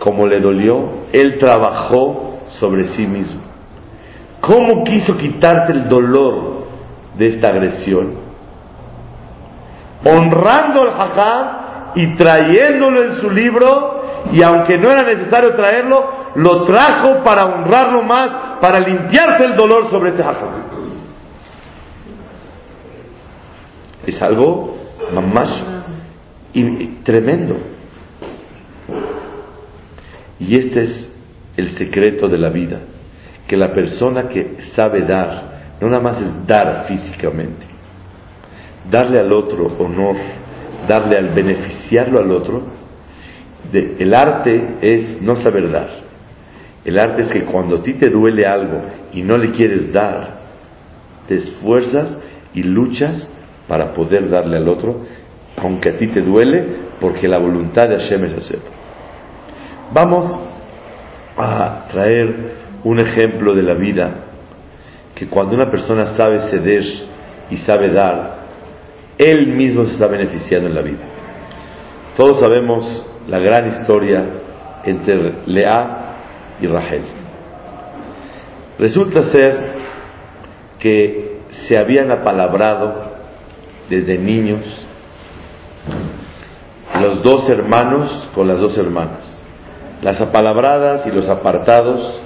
[0.00, 3.42] Como le dolió, él trabajó sobre sí mismo.
[4.40, 6.66] ¿Cómo quiso quitarte el dolor
[7.16, 8.26] de esta agresión?
[10.04, 11.65] Honrando al hajam
[11.96, 18.02] y trayéndolo en su libro y aunque no era necesario traerlo, lo trajo para honrarlo
[18.02, 20.48] más, para limpiarse el dolor sobre ese hajam.
[24.06, 24.76] Es algo
[25.32, 25.50] más
[26.52, 27.56] y, tremendo.
[30.38, 31.12] Y este es
[31.56, 32.80] el secreto de la vida,
[33.48, 37.64] que la persona que sabe dar, no nada más es dar físicamente,
[38.90, 40.16] darle al otro honor,
[40.86, 42.62] darle al beneficiarlo al otro,
[43.72, 45.88] el arte es no saber dar.
[46.84, 50.36] El arte es que cuando a ti te duele algo y no le quieres dar,
[51.26, 52.18] te esfuerzas
[52.54, 53.28] y luchas
[53.66, 55.04] para poder darle al otro,
[55.56, 58.70] aunque a ti te duele, porque la voluntad de Hashem es hacerlo.
[59.92, 60.32] Vamos
[61.36, 62.34] a traer
[62.84, 64.10] un ejemplo de la vida,
[65.14, 66.84] que cuando una persona sabe ceder
[67.50, 68.35] y sabe dar,
[69.18, 71.04] él mismo se está beneficiando en la vida.
[72.16, 74.24] Todos sabemos la gran historia
[74.84, 76.16] entre Lea
[76.60, 77.02] y Rachel.
[78.78, 79.74] Resulta ser
[80.78, 83.16] que se habían apalabrado
[83.88, 84.60] desde niños
[87.00, 89.32] los dos hermanos con las dos hermanas.
[90.02, 92.20] Las apalabradas y los apartados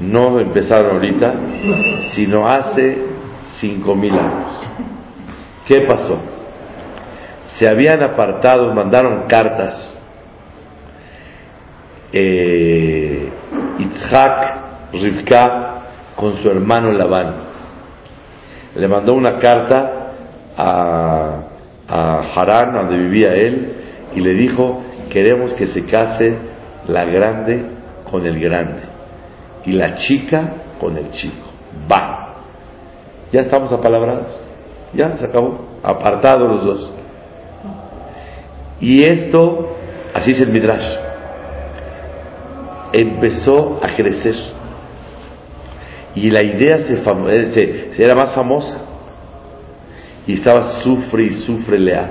[0.00, 1.34] no empezaron ahorita,
[2.14, 2.98] sino hace
[3.60, 4.97] cinco mil años.
[5.68, 6.18] ¿Qué pasó?
[7.58, 10.00] Se habían apartado, mandaron cartas
[12.10, 13.28] eh,
[13.78, 15.74] Itzhak Rivka
[16.16, 17.34] con su hermano Labán.
[18.76, 20.12] Le mandó una carta
[20.56, 21.42] a,
[21.86, 23.72] a Harán, donde vivía él,
[24.14, 26.34] y le dijo, queremos que se case
[26.86, 27.66] la grande
[28.10, 28.80] con el grande
[29.66, 30.50] y la chica
[30.80, 31.46] con el chico.
[31.92, 32.36] Va.
[33.30, 34.47] Ya estamos apalabrados.
[34.94, 35.66] Ya se acabó.
[35.82, 36.92] Apartados los dos.
[38.80, 39.76] Y esto,
[40.14, 41.08] así es el Midrash
[42.92, 44.34] empezó a crecer.
[46.14, 47.02] Y la idea se,
[47.54, 48.84] se, era más famosa.
[50.26, 52.10] Y estaba sufre y sufre Lea.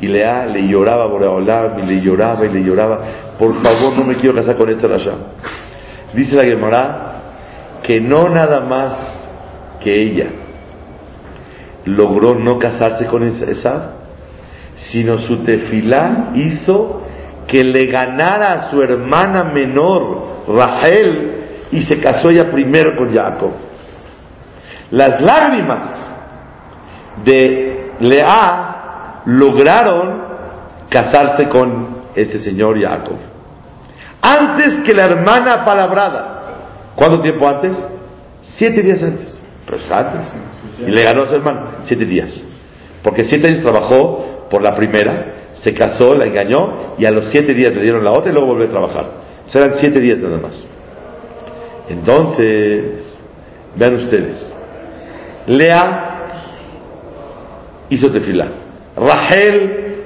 [0.00, 2.98] Y Lea le lloraba a y le lloraba y le lloraba.
[3.38, 5.14] Por favor, no me quiero casar con este Rasha.
[6.12, 7.10] Dice la Gemara
[7.82, 10.26] que no nada más que ella
[11.84, 13.92] logró no casarse con esa,
[14.76, 17.02] sino su tefilá hizo
[17.46, 21.34] que le ganara a su hermana menor, Rachel,
[21.70, 23.52] y se casó ella primero con Jacob.
[24.90, 26.14] Las lágrimas
[27.24, 30.24] de Lea lograron
[30.88, 33.16] casarse con ese señor Jacob.
[34.22, 36.42] Antes que la hermana palabrada.
[36.94, 37.76] ¿Cuánto tiempo antes?
[38.42, 39.43] Siete días antes.
[39.74, 40.20] Pues antes.
[40.86, 41.68] Y le ganó a su hermano.
[41.84, 42.30] Siete días.
[43.02, 47.52] Porque siete años trabajó por la primera, se casó, la engañó y a los siete
[47.54, 49.04] días le dieron la otra y luego volvió a trabajar.
[49.48, 50.66] Serán siete días nada más.
[51.88, 53.18] Entonces,
[53.76, 54.54] vean ustedes.
[55.48, 56.10] Lea
[57.90, 58.48] hizo tefilá.
[58.96, 59.96] Rachel,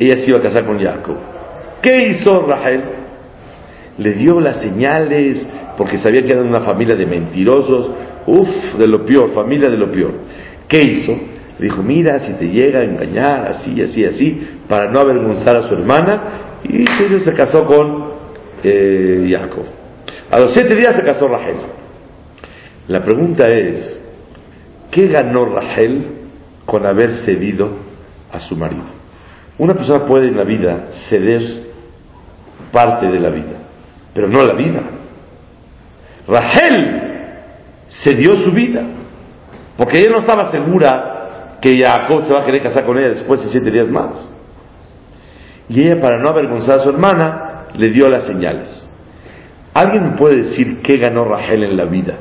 [0.00, 1.16] ella se iba a casar con Jacob.
[1.80, 2.82] ¿Qué hizo Rachel?
[3.98, 5.46] Le dio las señales
[5.78, 7.90] porque sabía que eran una familia de mentirosos.
[8.26, 10.12] Uf, de lo peor, familia de lo peor.
[10.68, 11.12] ¿Qué hizo?
[11.58, 15.74] Dijo, mira, si te llega a engañar, así, así, así, para no avergonzar a su
[15.74, 16.60] hermana.
[16.64, 18.12] Y se casó con
[18.62, 19.64] eh, Jacob.
[20.30, 21.56] A los siete días se casó Rachel.
[22.88, 24.00] La pregunta es,
[24.90, 26.06] ¿qué ganó Rachel
[26.64, 27.70] con haber cedido
[28.32, 28.84] a su marido?
[29.58, 31.42] Una persona puede en la vida ceder
[32.72, 33.58] parte de la vida,
[34.12, 34.82] pero no la vida.
[37.94, 38.82] Rachel cedió su vida,
[39.76, 43.40] porque ella no estaba segura que Jacob se va a querer casar con ella después
[43.40, 44.28] de siete días más.
[45.68, 48.90] Y ella, para no avergonzar a su hermana, le dio las señales.
[49.72, 52.14] ¿Alguien me puede decir qué ganó Rachel en la vida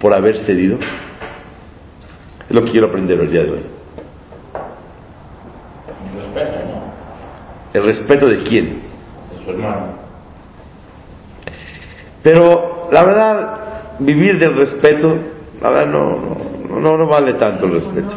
[0.00, 0.78] por haber cedido?
[2.48, 3.66] Es lo que quiero aprender el día de hoy.
[6.12, 6.92] El respeto, ¿no?
[7.72, 8.66] ¿El respeto de quién?
[8.66, 10.02] De su hermano.
[12.22, 13.61] Pero la verdad,
[14.04, 15.16] vivir del respeto,
[15.60, 16.36] la verdad no,
[16.68, 18.12] no, no, no vale tanto el respeto.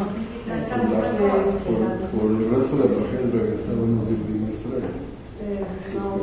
[1.66, 5.06] Por, por el resto de la tragedia regresamos de Israel.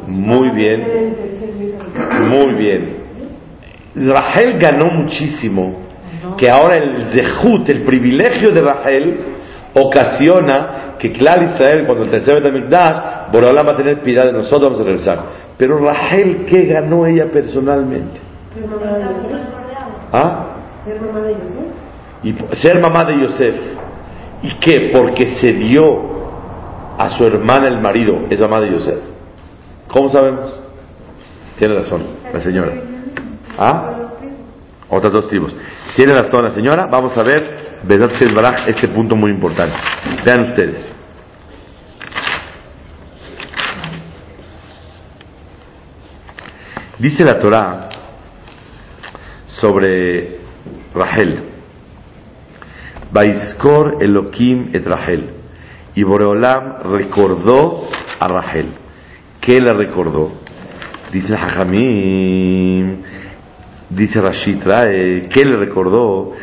[0.07, 1.15] Muy bien,
[2.29, 3.03] muy bien.
[3.95, 5.79] Rachel ganó muchísimo,
[6.37, 9.17] que ahora el zehut, el privilegio de Rachel,
[9.75, 14.63] ocasiona que claro Israel, cuando el tercer Betamikdash, Borolam va a tener piedad de nosotros,
[14.63, 15.19] vamos a regresar.
[15.57, 18.19] Pero Rachel, ¿qué ganó ella personalmente?
[18.53, 19.53] Ser mamá de Yosef.
[20.13, 20.45] ¿Ah?
[20.85, 21.73] Ser mamá de Yosef.
[22.23, 23.55] Y ser mamá de Yosef.
[24.43, 24.91] ¿Y qué?
[24.93, 26.13] Porque se dio
[26.97, 28.99] a su hermana el marido, es mamá de Yosef.
[29.87, 30.53] ¿Cómo sabemos?
[31.57, 32.71] Tiene razón, la señora.
[33.57, 33.93] ¿Ah?
[34.89, 35.55] Otras dos tribus.
[35.95, 36.85] Tiene razón la señora.
[36.85, 37.79] Vamos a ver,
[38.67, 39.75] este punto muy importante.
[40.23, 40.93] Vean ustedes.
[46.99, 47.89] Dice la Torah
[49.63, 50.39] sobre
[50.93, 51.41] Rahel.
[53.13, 55.29] Baiskor Elohim et Rahel.
[55.95, 57.87] Y Boreolam recordó
[58.19, 58.71] a Rahel.
[59.39, 60.33] ¿Qué le recordó?
[61.13, 63.03] Dice Hajamim,
[63.89, 64.63] dice Rashid
[65.29, 66.33] ¿qué le recordó?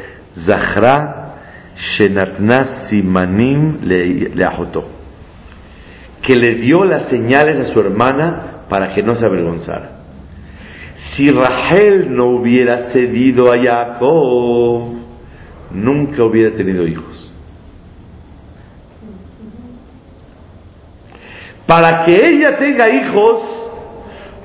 [0.47, 1.35] Zahra
[1.77, 4.87] Shenatna Simanim le ajotó.
[6.23, 10.00] Que le dio las señales a su hermana para que no se avergonzara.
[11.17, 14.83] Si Rahel no hubiera cedido a Jacob,
[15.71, 17.33] nunca hubiera tenido hijos.
[21.67, 23.43] Para que ella tenga hijos,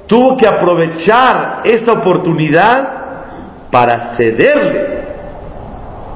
[0.07, 5.05] tuvo que aprovechar esta oportunidad para cederle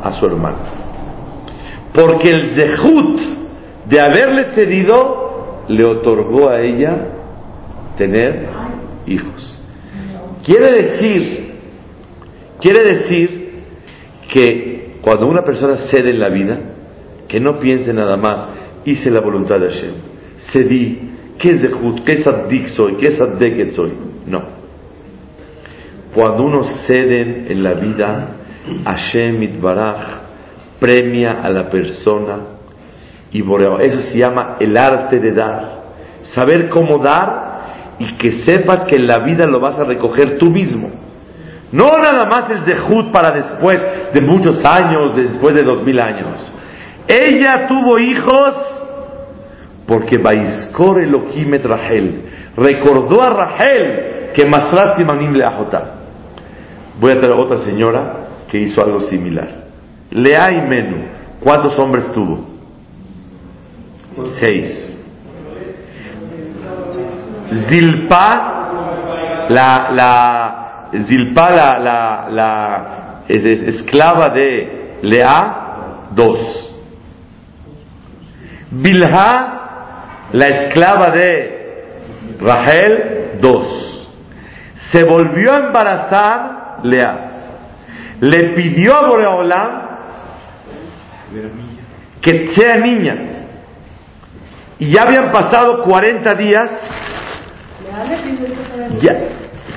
[0.04, 0.58] a su hermano.
[1.93, 3.19] Porque el zehut
[3.86, 6.95] de haberle cedido le otorgó a ella
[7.97, 8.47] tener
[9.06, 9.59] hijos.
[10.43, 11.52] Quiere decir,
[12.62, 13.49] quiere decir
[14.32, 16.58] que cuando una persona cede en la vida,
[17.28, 18.49] que no piense nada más,
[18.86, 19.93] hice la voluntad de Hashem,
[20.52, 20.99] cedí,
[21.38, 23.93] qué zehut, qué saddik soy, qué saddeket soy.
[24.25, 24.60] No.
[26.13, 28.36] Cuando uno cede en la vida,
[28.84, 30.19] Hashem Itbaraj
[30.80, 32.38] premia a la persona
[33.32, 33.41] y.
[33.41, 35.80] Eso se llama el arte de dar.
[36.34, 37.48] Saber cómo dar
[37.99, 40.89] y que sepas que en la vida lo vas a recoger tú mismo.
[41.71, 43.77] No nada más el zehut para después
[44.13, 46.39] de muchos años, después de dos mil años.
[47.07, 48.54] Ella tuvo hijos
[49.85, 52.21] porque Baiskor Elohim et Rahel
[52.56, 55.95] recordó a Rahel que Masrat Simanim le ajotá.
[57.00, 58.13] Voy a traer otra señora
[58.50, 59.50] que hizo algo similar.
[60.12, 61.06] Lea y Menú,
[61.39, 62.45] ¿cuántos hombres tuvo?
[64.39, 64.88] Seis.
[67.69, 75.56] Zilpa, la, la, Zilpa, la, la, la es- es- esclava de Lea,
[76.12, 76.39] dos.
[78.71, 79.60] Bilha,
[80.31, 81.97] la esclava de
[82.39, 84.10] Rahel, dos.
[84.91, 87.25] Se volvió a embarazar Lea.
[88.21, 89.81] Le pidió a Boreolam
[92.21, 93.15] que sea niña.
[94.77, 96.69] Y ya habían pasado 40 días.
[99.02, 99.19] Ya,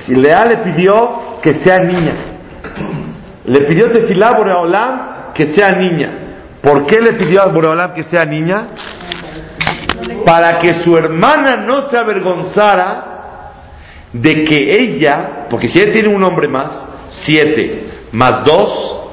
[0.05, 2.13] si Lea le pidió que sea niña.
[3.45, 6.09] Le pidió Tefilá a Boreolam que sea niña.
[6.61, 8.67] ¿Por qué le pidió a Boreolam que sea niña?
[10.25, 13.13] Para que su hermana no se avergonzara
[14.13, 16.85] de que ella, porque si ella tiene un hombre más,
[17.25, 19.09] siete, más dos,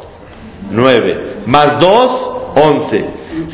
[0.70, 3.04] nueve, más dos, once.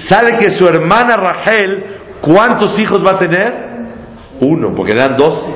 [0.08, 1.84] Sale que su hermana Rachel,
[2.20, 3.65] ¿cuántos hijos va a tener?
[4.40, 5.54] Uno, porque eran doce.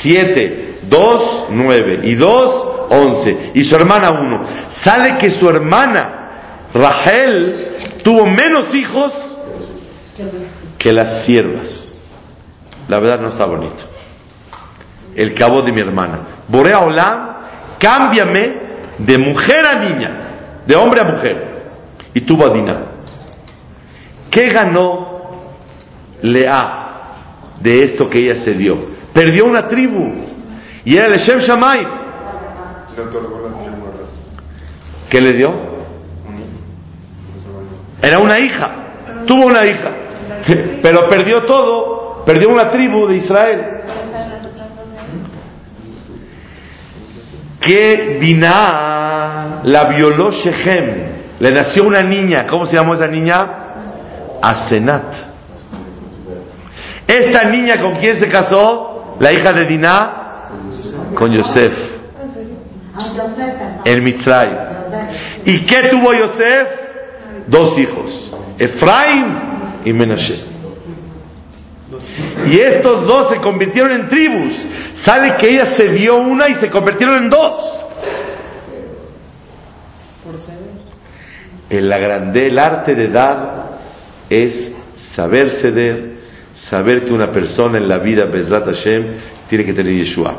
[0.00, 3.52] Siete, dos, nueve, y dos, once.
[3.54, 4.46] Y su hermana uno.
[4.84, 9.12] Sale que su hermana Rachel tuvo menos hijos
[10.78, 11.96] que las siervas.
[12.88, 13.98] La verdad no está bonito
[15.18, 16.44] el cabo de mi hermana.
[16.46, 17.36] Borea Olam,
[17.80, 18.68] cámbiame
[18.98, 20.10] de mujer a niña,
[20.64, 21.62] de hombre a mujer.
[22.14, 22.82] Y tuvo a Dina.
[24.30, 25.18] ¿Qué ganó
[26.22, 26.77] Lea
[27.60, 28.76] de esto que ella se dio?
[29.12, 30.26] Perdió una tribu.
[30.84, 31.86] Y era el Shem Shammai.
[35.10, 35.52] ¿Qué le dio?
[38.02, 39.24] Era una hija.
[39.26, 39.90] Tuvo una hija.
[40.82, 42.24] Pero perdió todo.
[42.24, 43.78] Perdió una tribu de Israel.
[47.68, 51.08] que Dinah la violó Shechem.
[51.38, 52.46] Le nació una niña.
[52.48, 53.36] ¿Cómo se llamó esa niña?
[54.40, 55.27] Asenat.
[57.08, 59.16] Esta niña con quién se casó?
[59.18, 60.18] La hija de Dinah
[61.14, 61.72] con Yosef.
[63.84, 64.50] En Mitzray.
[65.46, 66.68] ¿Y qué tuvo Yosef?
[67.46, 68.30] Dos hijos.
[68.58, 69.38] Efraim
[69.84, 70.44] y Menashe.
[72.46, 74.66] Y estos dos se convirtieron en tribus.
[75.04, 77.84] Sale que ella se dio una y se convirtieron en dos.
[81.70, 83.68] En la el arte de dar
[84.28, 84.72] es
[85.14, 86.17] saber ceder,
[86.60, 89.16] saber que una persona en la vida, Bezrat Hashem,
[89.48, 90.34] tiene que tener Yeshua.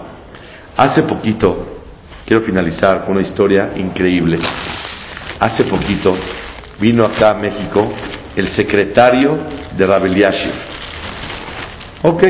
[0.76, 1.82] Hace poquito,
[2.26, 4.38] quiero finalizar con una historia increíble.
[5.40, 6.16] Hace poquito
[6.80, 7.92] vino acá a México
[8.36, 9.38] el secretario
[9.76, 10.54] de Rabel Yashiv.
[12.04, 12.24] Ok.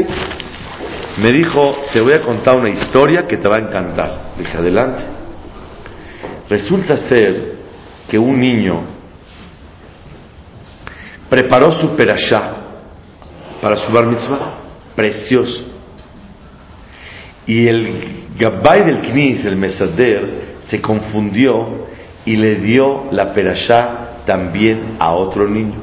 [1.18, 4.32] Me dijo, te voy a contar una historia que te va a encantar.
[4.38, 5.04] Dije, adelante.
[6.50, 7.58] Resulta ser
[8.10, 8.82] que un niño
[11.30, 12.59] preparó su perashá
[13.62, 14.58] para su bar mitzvah.
[14.96, 15.66] Precioso.
[17.46, 21.88] Y el Gabay del Knis, el Mesader, se confundió
[22.26, 25.82] y le dio la perashá también a otro niño.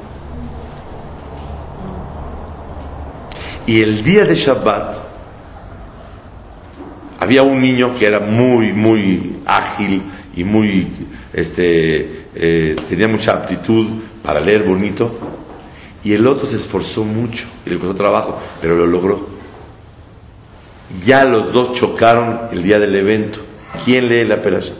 [3.67, 5.07] Y el día de Shabbat
[7.19, 10.03] había un niño que era muy, muy ágil
[10.37, 15.19] y muy, este, eh, tenía mucha aptitud para leer bonito.
[16.07, 19.27] Y el otro se esforzó mucho y le costó trabajo, pero lo logró.
[21.05, 23.41] Ya los dos chocaron el día del evento.
[23.85, 24.73] ¿Quién lee la perasha?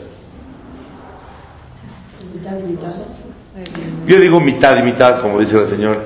[4.05, 6.05] Yo digo mitad y mitad, como dice la señora.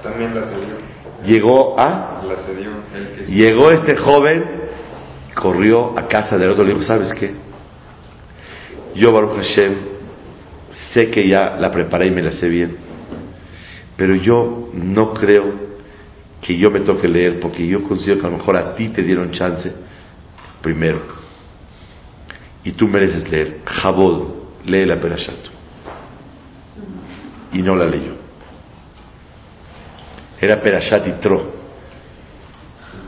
[0.00, 0.76] También la cedió.
[1.26, 2.70] Llegó a La cedió.
[2.94, 3.34] El que sí.
[3.34, 4.44] Llegó este joven,
[5.34, 7.34] corrió a casa del otro, le dijo, ¿sabes qué?
[8.94, 9.76] Yo, Baruch Hashem,
[10.92, 12.89] sé que ya la preparé y me la sé bien,
[14.00, 15.52] pero yo no creo
[16.40, 19.02] que yo me toque leer, porque yo considero que a lo mejor a ti te
[19.02, 19.70] dieron chance
[20.62, 21.02] primero,
[22.64, 23.60] y tú mereces leer.
[23.62, 24.28] Jabod,
[24.64, 25.36] lee la Perashat.
[27.52, 28.14] Y no la leyó.
[30.40, 31.52] Era Perashat y Tro.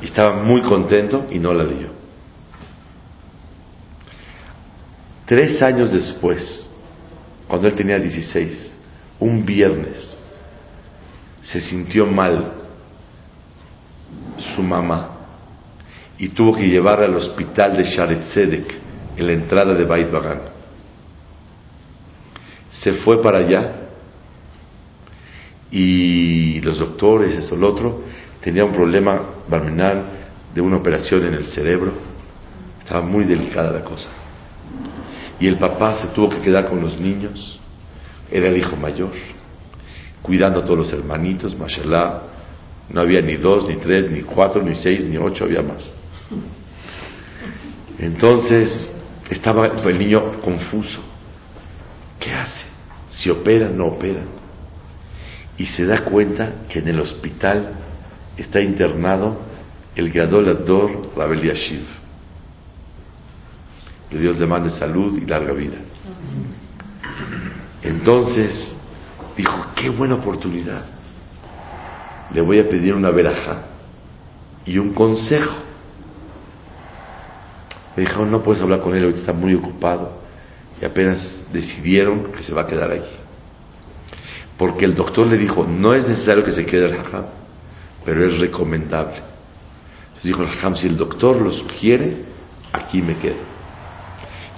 [0.03, 1.88] Y estaba muy contento y no la leyó.
[5.24, 6.70] Tres años después,
[7.49, 8.76] cuando él tenía 16,
[9.20, 10.18] un viernes,
[11.43, 12.53] se sintió mal
[14.55, 15.11] su mamá
[16.18, 18.74] y tuvo que llevarla al hospital de Sharet Tzedek
[19.16, 20.40] en la entrada de Beit Bagan.
[22.70, 23.72] Se fue para allá
[25.70, 28.03] y los doctores, esto, lo otro,
[28.43, 30.05] tenía un problema barmenal
[30.55, 31.93] de una operación en el cerebro.
[32.80, 34.11] Estaba muy delicada la cosa.
[35.40, 37.59] Y el papá se tuvo que quedar con los niños.
[38.30, 39.11] Era el hijo mayor,
[40.23, 42.23] cuidando a todos los hermanitos, mashallah.
[42.89, 45.91] No había ni dos, ni tres, ni cuatro, ni seis, ni ocho, había más.
[47.99, 48.93] Entonces
[49.31, 51.01] estaba el niño confuso.
[52.18, 52.66] ¿Qué hace?
[53.11, 54.25] Si opera, no opera.
[55.59, 57.75] Y se da cuenta que en el hospital
[58.37, 59.41] está internado
[59.95, 61.85] el Gadol Ador Rabel Yashiv.
[64.11, 65.79] Que Dios le mande salud y larga vida.
[67.83, 68.77] Entonces
[69.37, 70.85] Dijo, qué buena oportunidad.
[72.33, 73.62] Le voy a pedir una veraja
[74.64, 75.57] y un consejo.
[77.97, 80.22] Le dijeron, no puedes hablar con él, ahorita está muy ocupado.
[80.80, 83.16] Y apenas decidieron que se va a quedar allí.
[84.57, 87.24] Porque el doctor le dijo, no es necesario que se quede el hajam,
[88.05, 89.16] pero es recomendable.
[89.16, 92.24] Entonces dijo el hajam, si el doctor lo sugiere,
[92.72, 93.53] aquí me quedo.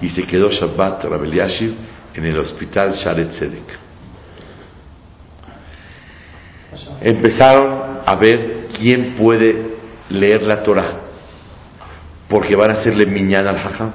[0.01, 1.73] Y se quedó Shabbat Rabel Yashiv
[2.13, 3.84] en el hospital Sharet Tzedek.
[7.01, 9.75] Empezaron a ver quién puede
[10.09, 10.99] leer la Torah,
[12.27, 13.91] porque van a hacerle miñana al hajam.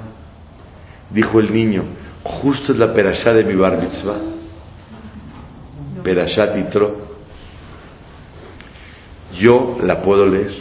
[1.11, 1.85] Dijo el niño,
[2.22, 4.18] justo es la perashá de mi bar mitzvah.
[6.03, 7.11] Perashat Yitro.
[9.39, 10.53] Yo la puedo leer.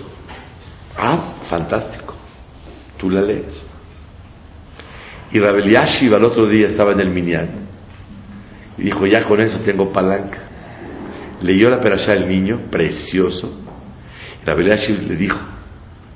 [0.98, 2.16] Ah, fantástico.
[2.98, 3.70] Tú la lees.
[5.32, 7.50] Y Rabel Yashiv al otro día estaba en el Minyan.
[8.78, 10.49] Y dijo, ya con eso tengo palanca.
[11.42, 13.52] Leyó la perashá el niño, precioso.
[14.42, 15.40] Y Rabel Yashiv le dijo,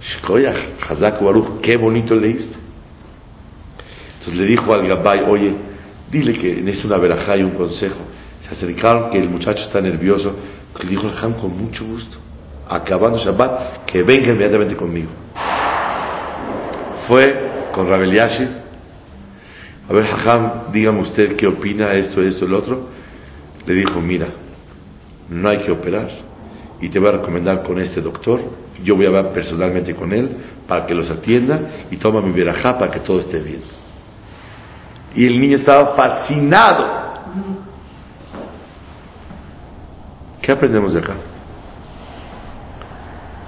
[0.01, 2.55] Shkoyach, Hazak Baruch, qué bonito leíste.
[4.19, 5.53] Entonces le dijo al Gabay, oye,
[6.11, 7.99] dile que necesito una verajá y un consejo.
[8.41, 10.35] Se acercaron, que el muchacho está nervioso.
[10.81, 12.17] Le dijo el Ham con mucho gusto,
[12.69, 15.09] acabando Shabbat, que venga inmediatamente conmigo.
[17.07, 18.49] Fue con Rabel Yashiv.
[19.89, 22.89] A ver, Hajam, dígame usted qué opina esto, esto, el otro.
[23.65, 24.27] Le dijo, mira,
[25.29, 26.09] no hay que operar
[26.81, 28.41] y te voy a recomendar con este doctor.
[28.83, 30.35] Yo voy a hablar personalmente con él
[30.67, 33.61] para que los atienda y toma mi verajá para que todo esté bien.
[35.15, 37.03] Y el niño estaba fascinado.
[40.41, 41.15] ¿Qué aprendemos de acá?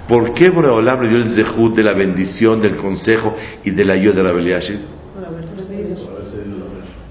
[0.08, 3.94] ¿Por qué Boreolam le dio el zehut de la bendición, del consejo y de la
[3.94, 4.80] ayuda de la Beliashit?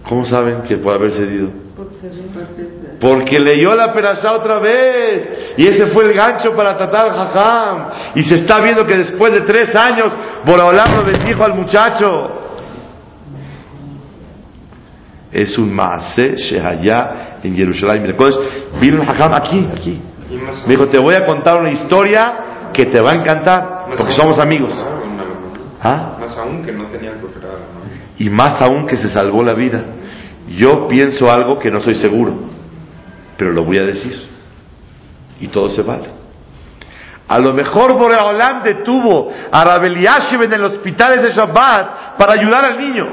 [0.08, 1.50] ¿Cómo saben que puede haber cedido?
[1.76, 2.10] Porque
[3.40, 5.54] leyó la perashá otra vez.
[5.58, 7.90] Y ese fue el gancho para tratar al Hakam.
[8.16, 10.12] Y se está viendo que después de tres años,
[10.46, 12.42] Boreolam lo bendijo al muchacho.
[15.32, 18.06] Es un maase shehaya en Jerusalén.
[18.06, 18.40] Entonces,
[18.80, 20.02] vino el Hakam aquí, aquí.
[20.68, 23.86] Me dijo, te voy a contar una historia que te va a encantar.
[23.98, 24.74] Porque somos amigos.
[25.82, 26.18] ¿Ah?
[26.20, 27.86] Más aún que no tenían que operar, ¿no?
[28.18, 29.84] y más aún que se salvó la vida.
[30.48, 32.34] Yo pienso algo que no soy seguro,
[33.38, 34.30] pero lo voy a decir.
[35.40, 36.10] Y todo se vale.
[37.28, 42.66] A lo mejor Boreolam detuvo a Rabel Yashiv en el hospital de Shabbat para ayudar
[42.66, 43.06] al niño.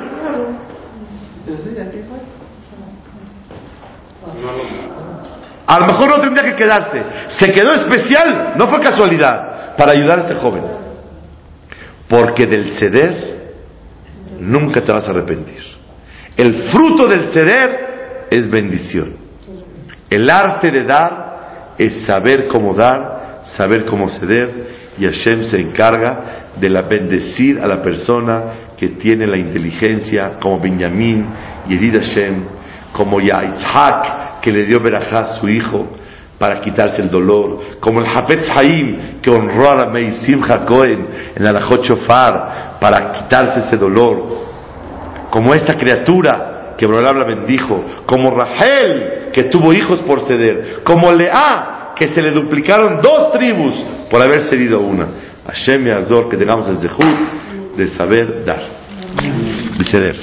[5.66, 7.02] A lo mejor no tendría que quedarse.
[7.38, 10.64] Se quedó especial, no fue casualidad, para ayudar a este joven.
[12.08, 13.54] Porque del ceder
[14.38, 15.62] nunca te vas a arrepentir.
[16.36, 19.16] El fruto del ceder es bendición.
[20.12, 26.50] El arte de dar es saber cómo dar, saber cómo ceder, y Hashem se encarga
[26.54, 28.42] de la bendecir a la persona
[28.76, 31.26] que tiene la inteligencia, como Benjamín,
[31.66, 32.44] y Erid Hashem,
[32.92, 35.88] como Yitzhak, que le dio Berajá a su hijo
[36.38, 41.42] para quitarse el dolor, como el Hafetz Haim, que honró a la Meisim Cohen en
[41.42, 44.22] la Shofar para quitarse ese dolor,
[45.30, 51.10] como esta criatura que Borolam la bendijo, como Rahel, que tuvo hijos por ceder, como
[51.12, 53.74] Lea, que se le duplicaron dos tribus
[54.10, 55.08] por haber cedido una.
[55.46, 58.62] Hashem y Azor, que tengamos el zehut de saber dar,
[59.78, 60.16] de ceder.